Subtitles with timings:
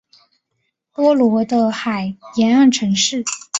[0.93, 3.23] 波罗的海沿岸城市。